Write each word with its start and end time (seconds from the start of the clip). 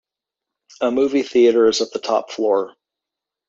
A 0.81 0.89
movie 0.89 1.21
theatre 1.21 1.67
is 1.67 1.79
at 1.81 1.91
the 1.91 1.99
top 1.99 2.31
floor. 2.31 2.73